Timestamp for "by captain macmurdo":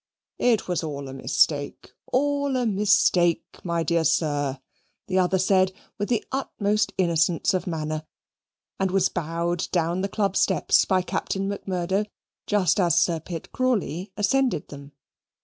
10.85-12.05